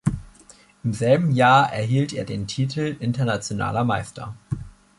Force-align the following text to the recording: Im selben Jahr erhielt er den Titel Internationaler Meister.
Im 0.83 0.93
selben 0.93 1.29
Jahr 1.31 1.71
erhielt 1.71 2.11
er 2.11 2.23
den 2.25 2.47
Titel 2.47 2.95
Internationaler 2.99 3.83
Meister. 3.83 4.35